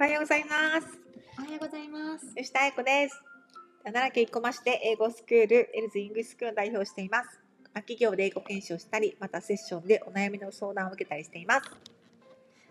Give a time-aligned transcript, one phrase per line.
[0.00, 0.98] おはようございます。
[1.38, 2.34] おはようございます。
[2.34, 3.22] 吉田彩子です。
[3.84, 7.40] 奈良県生駒市で英語スクール、エルズイングスクールを代表しています。
[7.74, 11.70] 企業で英語研修をしたり、またセッションでお悩みの相談を受けたりしています。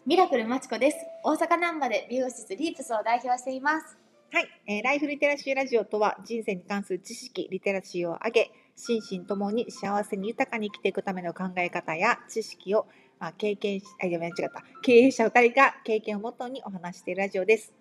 [0.05, 0.97] ミラクルまちこです。
[1.23, 3.97] 大阪難波で美容室リープスを代表しています。
[4.33, 12.91] はい、えーライフリテラシーラジオとは人生に関する知識、リテラシーを上げ、心身ともに幸せに豊かに生きていくための考え方や知識を、ま
[13.21, 14.63] あ、経験し、あ、いや間違った。
[14.81, 17.71] 経営者2人が経験をもとにお話ししているラジオです。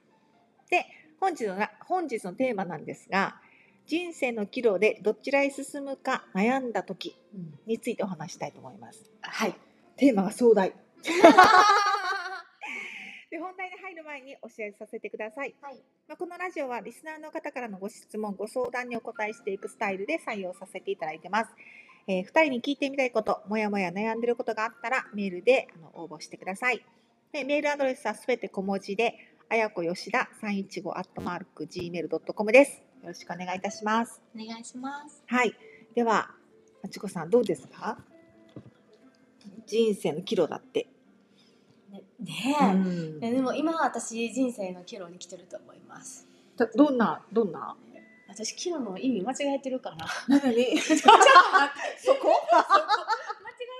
[0.70, 0.84] で、
[1.18, 3.40] 本日のな、本日のテーマなんですが、
[3.86, 7.16] 人生の岐路でどちらへ進むか悩んだ時
[7.66, 9.10] についてお話したいと思います。
[9.22, 9.54] はい。
[9.96, 10.72] テーマが壮大。
[13.30, 15.54] で本題に入る前にお知らせさせてください。
[15.62, 15.82] はい。
[16.06, 21.50] まあ、このラジオはリスナーの方からのご質問、ご相談にお答えしていくスタイルで採用させていただいてます。
[22.06, 26.84] え2人に聞いてみたいこと、もやもや悩んでることがあったらメールであの応募してください。
[27.32, 29.14] でメールアドレスはすべて小文字で、
[29.48, 32.82] あやこよしだ315アットマーク gmail.com です。
[33.02, 34.20] よろしくお願いいたします。
[34.34, 35.22] お願いします。
[35.26, 35.54] はい。
[35.94, 36.30] では、
[36.82, 37.98] まちこさんどうですか？
[39.66, 40.88] 人生の岐路だって。
[41.90, 42.72] ねうねえ。
[42.74, 46.26] んでも今は私人生の岐路に来てると思います。
[46.56, 47.76] だどんな、どんな？
[48.30, 50.06] 私岐路の意味間違えてるかな。
[50.28, 50.78] 何に。
[50.78, 51.08] そこ？
[51.08, 51.18] 間違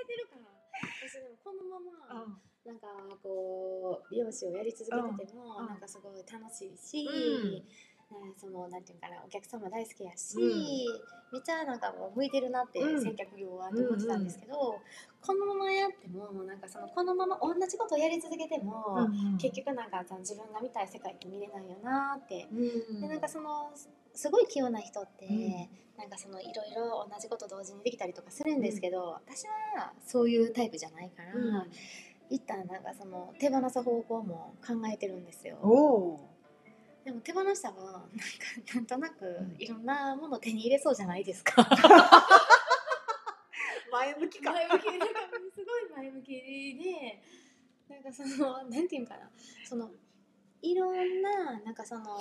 [0.03, 0.51] えてるかな。
[1.01, 2.27] 私でもこのまま。
[2.67, 2.87] なんか
[3.23, 5.67] こう美容師をやり続けてても、うん。
[5.67, 7.55] なんかすごい楽しいし、うん。
[7.55, 7.63] ね
[8.37, 10.43] そのなんていうかなお客様大好きやし、うん。
[11.33, 13.03] めっちゃなんかもう向いてるなって、うん。
[13.03, 14.81] 接客業はと思ってたんですけど、
[15.23, 19.09] このままやってもなんかそのこのまま同じことをやり続けても、
[19.41, 22.47] 結局なんか自分が見たい世界って見れないよなって。
[22.51, 23.73] 局でなんかその
[24.21, 25.67] すごい器用な人って、うん。
[25.97, 31.33] なんかそのいろいろ同じこと同時にできたりとかするんですけど、私はそういうタイプじゃないから、
[32.29, 35.57] 一旦なんかその手放す方向も考えてるんですよ。
[37.03, 38.09] でも手放した分なんか
[38.75, 39.57] なんとなくん。
[39.59, 41.65] いろんなもの手に入れそうじゃないですか。
[43.91, 44.53] 前向きか。
[44.53, 44.87] 前向き。
[44.87, 45.07] なんか
[45.55, 47.23] すごい前向きで
[47.89, 49.31] なんかそのなんていうんかな。
[49.65, 49.91] その
[50.61, 52.19] いろんななんかその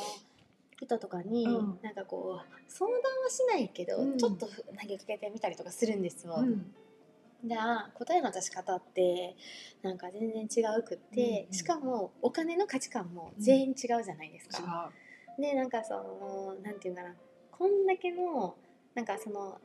[0.81, 1.79] 人とかに、うん。
[1.81, 4.17] なんかこう相談はしないけど、うん。
[4.17, 4.53] ちょっと投
[4.87, 6.73] げかけてみたりとかするんですよ、うん。
[7.43, 9.35] じゃあ答えの出し方って
[9.81, 11.53] なんか全然違うくって、うんうん。
[11.53, 14.91] しかもお金の価値観も全員違うじゃないです違か。
[15.37, 15.41] う。
[15.41, 17.13] でなんかそのなんていうんかな。
[17.51, 18.55] こんだけの
[18.95, 19.59] なんかその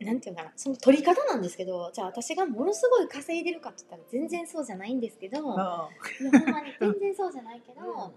[0.00, 0.52] なんていうんかな。
[0.56, 5.88] その取り方なんですけどじゃあ私がものすごい稼いでるかって言ったら全然そうじゃないんですけど、いやほ
[6.28, 8.12] んまに全然そうじゃないけど、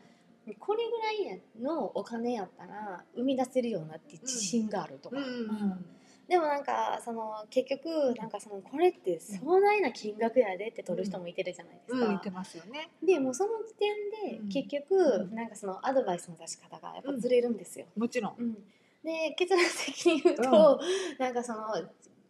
[0.60, 0.98] これぐ
[1.28, 5.18] らいのお金やったら生み出せるようなって自信があるとか。
[5.18, 5.86] うんうん
[6.32, 11.98] でもなんかその結局なんかそのこれって壮大な金額やでって取る人もいてるじゃないですか。
[11.98, 12.08] うん。
[12.08, 12.90] 言ってますよね。
[13.04, 14.48] でもうその時点でうん。
[14.48, 15.36] 結局うん。
[15.36, 17.86] なんかそのアドバイスの出し方がやっぱずれるんですよ。
[17.98, 18.36] もちろん。
[18.38, 18.54] うん。
[19.04, 20.80] で結論的に言うと、
[21.20, 21.60] なんかその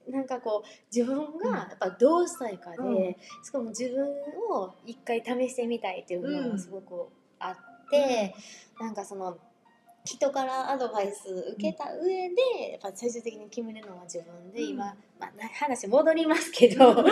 [0.09, 3.15] なんかこう自分がやっぱどうしたいかで、うん。
[3.43, 4.07] しかも自分
[4.51, 7.07] を一回試してみたいっていうのうんがすごく
[7.37, 7.61] あって、
[8.79, 9.37] なんかその
[10.03, 14.85] 人からアドバイス受けた上で、やっぱ最終的に決めるのは自分で、うん今、
[15.19, 17.05] まあ、な話戻りますけど まあ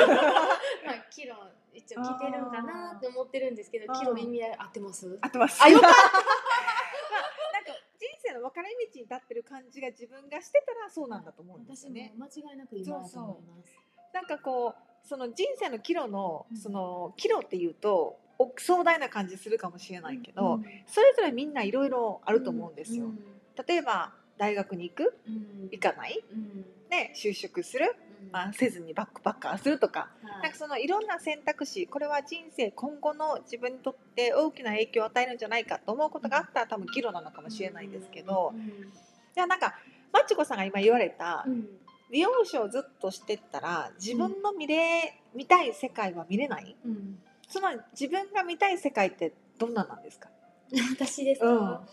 [1.11, 1.35] キロ
[1.71, 5.19] 一応来てるんかなって思ってるんですけどキロ意味合い合ってます？
[5.21, 5.63] 合ってます。
[5.63, 5.97] あよかった。
[7.53, 12.13] なんか人生の分かれ道に立ってる感じが自分がしてたらそうなんだと思うんですよね。
[12.17, 13.71] 間違いなく今だと思います。
[14.13, 16.57] なんかこうその人生の岐路のうん。
[16.57, 20.63] その岐路っていうとお壮大な感じするかもしれないけど、うん。
[20.87, 23.19] それぞれみんないろいろあると思うんですよ、うん。
[23.67, 25.13] 例えば大学に行く？
[25.27, 25.69] うん。
[25.71, 26.23] 行かない？
[26.31, 26.65] うん。
[26.89, 28.31] ね就職する、うん。
[28.31, 30.09] まあ、せずにバックパッカーするとか。
[30.23, 30.41] はい。
[30.43, 31.87] なんかそのいろんな選択肢。
[31.87, 38.91] これは人生今後の自分にとって大きな影響を与えるんじゃないかと思うことがあったら多分岐路なのかもしれないんですけど、うん。
[39.35, 39.75] じゃあなんか
[40.13, 41.67] マッチコさんが今言われたうん
[42.11, 46.75] 美容師をずっとしてったら自分の見れ見たい世界は見れない？
[46.85, 47.19] うん。
[47.47, 50.29] その自分が見たい世界ってどんななんですか、
[50.95, 51.59] 私ですうん。
[51.59, 51.87] か、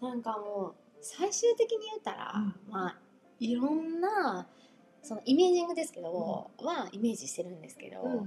[0.00, 2.72] なんかもう最終的に言ったら、うん。
[2.72, 2.98] まあ
[3.38, 4.46] いろんな
[5.02, 8.26] そのイメージングですけど、はイメージしてるんですけど、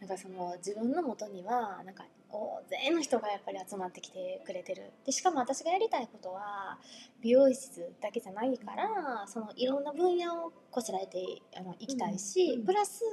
[0.00, 4.90] なんかその自分のもとにはなんか大勢の人がやっぱり集まってきてくれてる。
[5.04, 6.78] でしかも私がやりたいことは
[7.20, 13.04] 美容室だけじゃないからそのいろんな分野をこしらえてあの行きたいし、うんプラス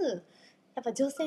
[0.75, 1.23] やっぱ女性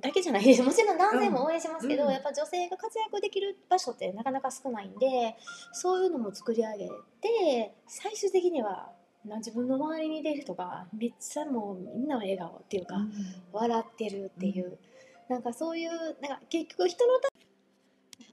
[0.00, 0.44] だけじゃない。
[0.44, 2.10] で すもちろん男性も応援しますけど、うん。
[2.12, 5.36] やっぱ女性が活躍できる場所ってなかなか少ないんで
[5.72, 6.88] そういうのも作り上げ
[7.20, 8.92] て最終的には
[9.26, 12.96] な自分の周りにいる人がめっちゃもうみんな笑顔っていうか、
[13.52, 14.78] 笑ってるっていう、
[15.28, 17.28] なんかそういうなんか結局人のた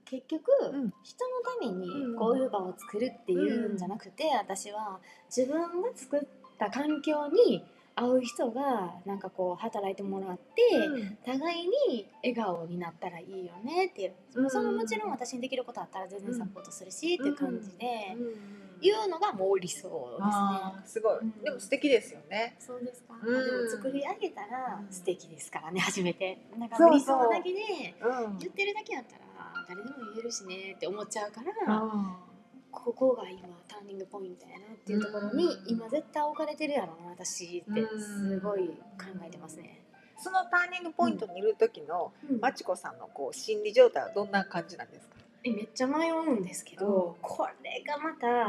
[0.04, 0.92] 結局、うん。
[1.02, 2.16] 人のためにうん。
[2.16, 5.00] こういう場を作るっていうんじゃなくて、私は
[5.34, 6.20] 自分が作っ
[6.58, 7.64] た環境に
[7.96, 11.16] 合う人がなんかこう働いてもらって、うん。
[11.24, 14.50] 互いに笑顔になったらいいよねっていう、うん。
[14.50, 18.64] そのもちろん私にできることあったら全然サポートするし、っていう感じで、うん。
[18.80, 20.82] いうのがもう理想ですね。
[20.84, 21.42] すごい、うん。
[21.42, 22.56] でも素敵ですよね。
[22.58, 24.92] そうですか、でも作り上げたらうん。
[24.92, 26.38] 素敵ですからね初めて。
[26.58, 28.38] なんか理想だけでうん。
[28.38, 29.24] 言ってるだけやったら
[29.68, 32.18] 誰でも言えるしねって思っちゃうから、あ
[32.74, 35.64] ここが今ターニングポイントやなっていうところに、うん。
[35.66, 38.74] 今絶対置かれてるやろな私ってすごい考
[39.26, 39.80] えてますね。
[40.18, 42.40] ーそのターニングポイントにいる時のうん。
[42.40, 45.14] まちこさんのこう心理状態はどんな感じなんですか？
[45.44, 47.14] えめっちゃ迷うんですけど、うん。
[47.20, 48.44] これがまたや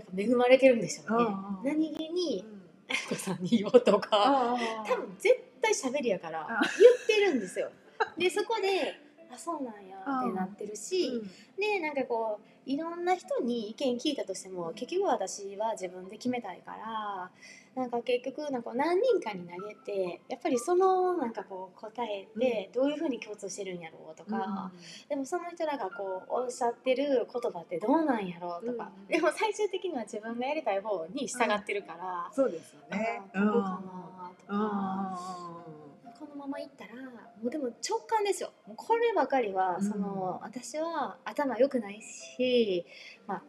[0.00, 1.24] っぱ恵まれてるんでしょうね。
[1.24, 2.62] うん何気にうん。
[2.88, 4.56] あやこさんに言おうとかあ
[4.86, 7.70] 多分絶対喋りやからあ言ってるんですよ。
[8.16, 9.05] でそこで
[9.36, 11.30] あそうなんやってなってるし、うん。
[11.60, 17.30] でなんかこういろんな人に意見聞いたとしても結局私は自分で決めたいから
[17.76, 24.72] なんか結局なんか何人かに投げてやっぱりそのなんかこう答えってどういうふうに共通してるんやろうとか、
[25.08, 29.06] でもその人らがこうおっしゃってる言葉ってどうなんやろうとか、うん。
[29.06, 33.20] でも最終的には自分がやりたい方に従ってるから、そうですよね。
[33.34, 35.75] あどうかなとか。
[36.18, 37.10] このままいったらも
[37.44, 38.50] うでも直感ですよ。
[38.76, 39.84] こればかりは、うん。
[39.84, 42.86] その私は頭良くないし、
[43.26, 43.42] まあ、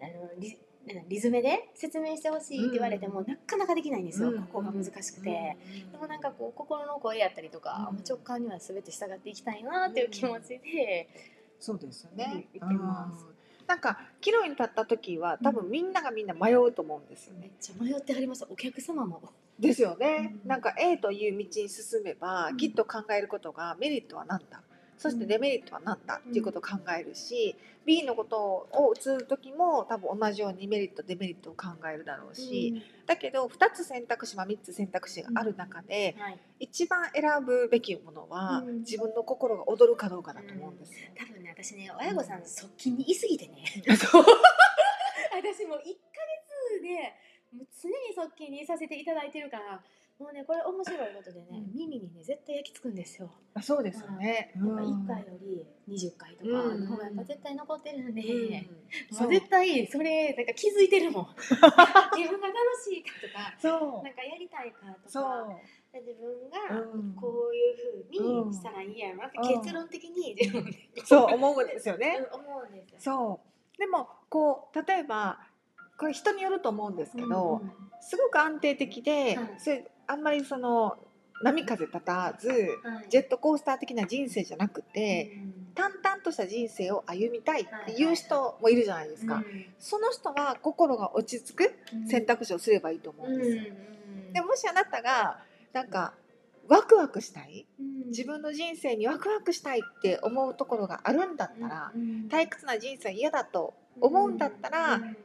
[0.00, 0.58] あのリ
[1.08, 4.42] リズムで説明してほしいって言われても、なかなかできないんですよ、うん。
[4.42, 5.56] ここが難しくて。
[5.90, 8.02] でもなんかこう心の声やったりとか、うん。
[8.06, 11.08] 直感には全て従っていきたいなっていう気持ちで、
[11.58, 13.24] そうですようんってます。
[13.24, 13.34] うん。
[13.66, 17.40] なんか岐路に立った時は多分みんながみんな迷うと思うんですよね。
[17.42, 18.46] めっちゃ迷ってはりました。
[18.50, 19.22] お客様も。
[19.58, 20.34] ですよね。
[20.42, 20.48] うん。
[20.48, 22.56] なんか A という道に進めば、うん。
[22.56, 24.62] きっと考えることがメリットは何だ？
[24.96, 26.20] そしてデメリットは何だ？
[26.28, 38.78] っていうことを考えるし、B のことを移る時も多分同じようにメリットデメリットを考えるだろうし、だけど2つ選択肢まあ3つ選択肢がある中で、はい、一番選ぶべきものは、うん。
[38.80, 41.08] 自分の心が躍るかどうかだと思うんですよ。
[41.18, 43.64] 多分ね私ね親御さん側近にいすぎてね。
[45.36, 46.03] 私もう1ヶ月で
[47.54, 49.80] もう常に側近にいさせていただいてるから
[50.18, 51.74] もうねこれ面白いことでね、うん。
[51.74, 53.30] 耳にね絶対焼き付くんですよ。
[53.54, 54.52] あそうですよね。
[54.54, 58.62] やっぱ1回より20回とかの方がやっぱ絶対残ってるんで、うん。
[58.62, 58.70] も
[59.10, 59.26] そう。
[59.26, 61.26] う絶対それなんか気づいてるもん。
[61.34, 64.04] 自分が楽しいかとかそう。
[64.04, 65.46] なんかやりたいかとそか
[65.92, 67.14] で自分がうん。
[67.14, 70.78] こういうふうにしたらいいやろなってうん結論的に自分で。
[71.02, 72.20] うそう思うんですよね。
[72.32, 73.00] うん思うんですよ。
[73.00, 73.40] そ
[73.76, 73.78] う。
[73.78, 75.40] でもこう例えば
[75.98, 77.72] これ人によると思うんですけど、うんうん
[78.06, 79.54] すごく安定的で、はい。
[79.56, 80.98] それあんまりその
[81.42, 83.06] 波風立たずはい。
[83.08, 89.42] ジェットコースター的な人生じゃなくて、うん淡々とした人生を歩みたいっていう人もいるじゃないですか、
[89.80, 92.06] その人は心が落ち着くうん。
[92.06, 95.38] 選択肢をすればいいと思うんですよ、うんでももしあなたが
[95.72, 96.12] なんか
[96.68, 98.08] ワクワクしたいうん。
[98.08, 105.16] 自分の人生にワクワクしたいって思うところがあるんだったら、うん退屈な人生は嫌だと思うんだったらうん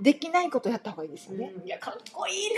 [0.00, 2.50] できないことをやった方がいいですよね、いやかっこいい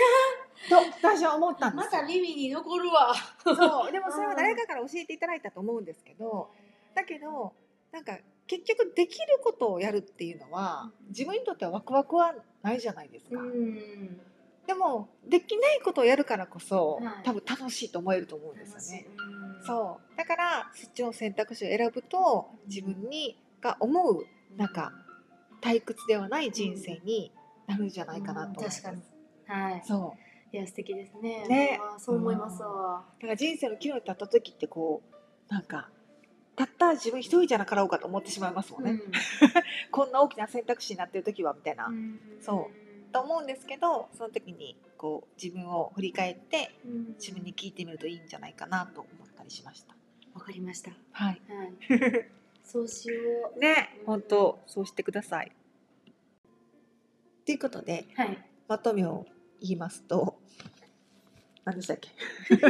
[0.69, 2.01] と私は思ったなんですよ。
[2.01, 3.13] また耳に残るわ。
[3.43, 3.91] そう。
[3.91, 6.51] でもそれは誰かから教えていただいたと思うんですけど
[6.93, 7.53] だけど
[7.91, 14.19] なんか結局できることをやるっていうのは自分にとってはワクワクはないじゃないですうか、ん。
[14.67, 17.23] でもできないことをやるからこそ、はい。
[17.23, 20.17] 多分楽しいと思えると思うんですよね、うんそう。
[20.17, 24.25] だからそっちの選択肢を選ぶと自分にが思う
[24.57, 24.91] なんか
[25.61, 27.31] 退屈ではない人生に
[27.67, 28.85] なるんじゃないかなと思います、
[29.47, 29.83] はい。
[29.85, 30.55] そう。
[30.55, 31.47] いや素敵ですね。
[31.47, 31.79] ね。
[31.97, 33.05] そう思いますわ。
[33.19, 35.01] だから人生の岐路に立った時ってこ
[35.49, 35.89] うなんか
[36.55, 38.99] たった自分一人じゃなかろうかと思ってしまいますもんね、
[39.91, 42.19] こんな大きな選択肢になってる時はみたいな、うん。
[42.41, 42.69] そ
[43.09, 43.11] う。
[43.13, 47.07] と思うんですけどその時にこう自分を振り返ってうん。
[47.13, 49.95] 自分に聞いてみるといいんじゃないかなと思ったりしました。
[50.33, 50.91] わかりました。
[51.11, 51.41] はい。
[51.47, 53.59] はいそうしよう。
[53.59, 55.51] ね、本当そうしてください。
[57.45, 58.45] ということではい。
[58.67, 59.25] まとめを
[59.59, 60.39] 言いますと
[61.65, 62.09] 何でしたっけ、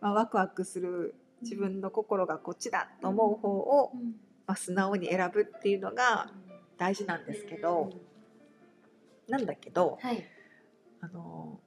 [0.00, 3.92] まあ、ワクワクする自分の心がこっちだと思う方を、
[4.46, 6.32] まあ、素直に選ぶっていうのが
[6.78, 7.90] 大事なんですけど、
[9.28, 10.24] なんだけどはい。
[11.00, 11.60] あの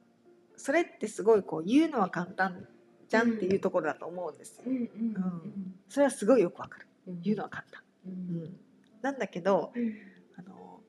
[0.56, 2.68] それってすごいこう言うのは簡単
[3.12, 4.62] じゃんっていうところだと思うんですよ。
[4.66, 6.86] うんうんそれはすごいよくわかる。
[7.08, 7.82] うん言うのは簡単。
[8.06, 8.56] ううんん、
[9.02, 9.94] なんだけどうん
[10.38, 10.80] あの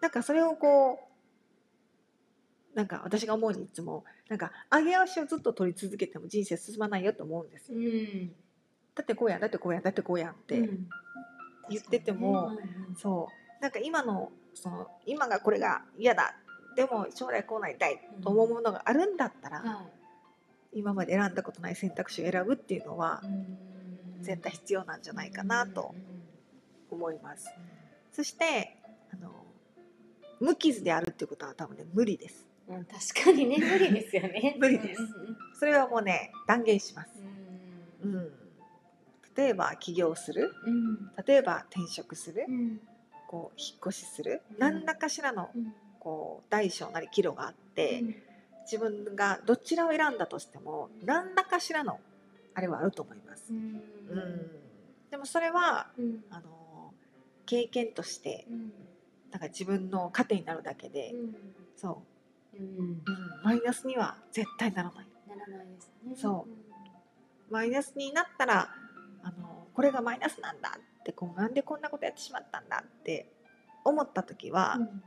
[0.00, 0.98] なんかそれをこ
[2.72, 7.78] うなんか私が思うにいつもなんか上げ足をずっと取り続けても人生進まないよと思うんですよ。
[7.78, 8.32] うん
[8.94, 10.88] だってこうやんだってこうやんだってこうやんって、うん
[11.68, 12.58] 言ってても
[12.96, 13.28] そ
[13.60, 16.34] うなんか今のその今がこれが嫌だ
[16.74, 19.84] でも将来こうなりたいと思うものがあるんだったら、は
[20.72, 23.22] 今まで選んだことない選択肢を選ぶっていうのは
[24.20, 25.94] 絶対必要なんじゃないかなと
[26.90, 27.48] 思います。
[28.12, 28.76] そして
[29.12, 29.30] あの
[30.40, 32.46] 無傷であるっていうことは多分ね 無理です。
[32.68, 34.56] うんうん確かにね無理ですよね。
[34.58, 35.02] 無理です。
[35.58, 37.10] それはもうね断言します。
[38.02, 38.16] ううん。
[38.16, 38.30] ん、
[39.34, 40.54] 例えば起業する。
[40.64, 41.10] うん。
[41.26, 42.44] 例えば転職する。
[42.48, 42.80] うん。
[43.26, 44.58] こう引っ越しする、うん。
[44.58, 45.74] 何らかしらのうん。
[45.98, 48.14] こう大小なり岐路があって、うん
[48.70, 51.98] 自分がどちらを選んだとしても何らかしらの
[52.54, 53.46] あれはあると思います。
[53.50, 53.56] うん。
[53.56, 54.50] うん。
[55.10, 56.24] でもそれはうん。
[56.30, 56.92] あの
[57.46, 58.72] 経験としてうん。
[59.30, 61.14] なんか自分の糧になるだけで、
[61.76, 62.02] そ
[62.54, 62.56] う。
[62.56, 62.78] うん。
[62.78, 63.02] うん、
[63.44, 65.06] マイナスには絶対ならない。
[65.28, 66.14] ならないですね。
[66.16, 66.46] そ
[67.48, 68.70] マイナスになったら
[69.22, 73.26] あのこれがマイナスなんだってこうなんでこんなことやってしまったんだって
[73.84, 75.02] 思った時は、うん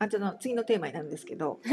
[0.00, 1.60] あちょっと次のテーマになるんですけど。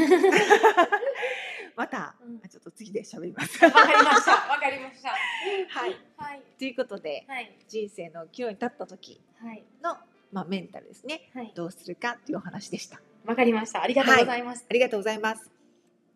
[1.74, 3.64] また、うちょっと次で喋ります。
[3.64, 4.32] わかりました。
[4.32, 5.10] わかりました。
[5.10, 6.42] はい、はい。
[6.58, 7.56] ということではい。
[7.68, 9.64] 人生の岐路に立った時はい。
[9.82, 9.96] の、
[10.30, 11.30] まあ、メンタルですね。
[11.32, 11.52] はい。
[11.54, 13.00] どうするかというお話でした。
[13.24, 13.82] わかりました。
[13.82, 14.66] ありがとうございます。
[14.68, 15.50] ありがとうございます。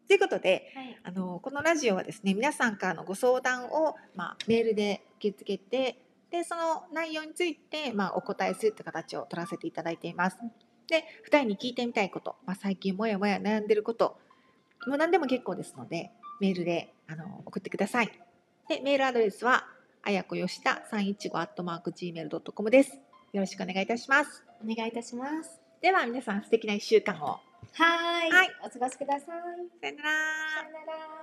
[0.08, 1.00] ということではい。
[1.04, 10.38] あのこのラジオはですね皆さんからのご相談を、まあ、メールで受け付けてでその内容について、まあ、お答えするという形を取らせていただいています。
[10.92, 14.18] で2人に聞いてみたいこと、まあ、最近もやもや悩んでること
[14.86, 18.12] もう何でも結構ですのでメールであの送ってください。
[18.68, 19.64] でメールアドレスは
[20.02, 21.30] あやこよした315
[21.80, 22.98] gmail.com です。
[23.32, 24.44] よろしくお願いいたします。
[24.62, 27.26] お願いいたしますでは皆さん素敵な1週間を。
[27.26, 29.20] はーいはいお過ごしください
[29.80, 30.10] さよなら
[30.60, 31.21] さよなら